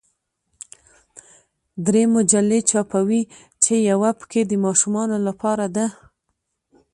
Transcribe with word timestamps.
درې 1.85 2.03
مجلې 2.15 2.59
چاپوي 2.69 3.21
چې 3.63 3.73
یوه 3.89 4.11
پکې 4.19 4.41
د 4.45 4.51
ماشومانو 4.65 5.17
لپاره 5.27 5.65
ده. 5.75 5.85